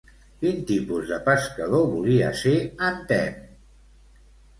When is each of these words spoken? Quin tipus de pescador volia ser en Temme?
Quin 0.43 0.61
tipus 0.69 1.03
de 1.11 1.19
pescador 1.27 1.85
volia 1.91 2.31
ser 2.39 2.55
en 2.87 2.97
Temme? 3.13 3.53